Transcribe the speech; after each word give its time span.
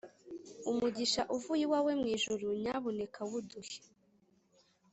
Umugisha 0.69 1.21
Uvuy’ 1.35 1.61
iwawe 1.65 1.91
mw’ 1.99 2.07
ijuru, 2.15 2.45
Nyabuneka 2.61 3.19
wuduhe. 3.29 3.77